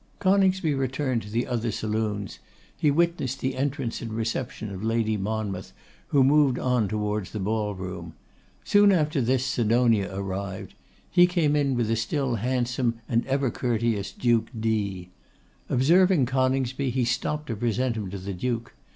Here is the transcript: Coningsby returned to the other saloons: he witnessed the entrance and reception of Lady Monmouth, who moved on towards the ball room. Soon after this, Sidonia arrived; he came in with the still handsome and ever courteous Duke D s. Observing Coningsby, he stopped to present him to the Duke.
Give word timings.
Coningsby 0.17 0.73
returned 0.73 1.21
to 1.21 1.29
the 1.29 1.45
other 1.45 1.71
saloons: 1.71 2.39
he 2.75 2.89
witnessed 2.89 3.39
the 3.39 3.55
entrance 3.55 4.01
and 4.01 4.11
reception 4.11 4.71
of 4.71 4.83
Lady 4.83 5.15
Monmouth, 5.15 5.73
who 6.07 6.23
moved 6.23 6.57
on 6.57 6.87
towards 6.87 7.29
the 7.29 7.39
ball 7.39 7.75
room. 7.75 8.15
Soon 8.63 8.91
after 8.91 9.21
this, 9.21 9.45
Sidonia 9.45 10.09
arrived; 10.11 10.73
he 11.11 11.27
came 11.27 11.55
in 11.55 11.75
with 11.75 11.87
the 11.87 11.95
still 11.95 12.33
handsome 12.37 12.95
and 13.07 13.23
ever 13.27 13.51
courteous 13.51 14.11
Duke 14.11 14.47
D 14.59 15.09
s. 15.09 15.09
Observing 15.71 16.25
Coningsby, 16.25 16.89
he 16.89 17.05
stopped 17.05 17.45
to 17.45 17.55
present 17.55 17.95
him 17.95 18.09
to 18.09 18.17
the 18.17 18.33
Duke. 18.33 18.73